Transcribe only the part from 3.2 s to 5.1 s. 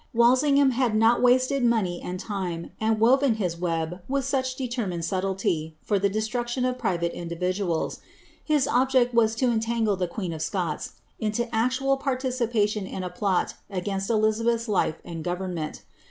his web with such determined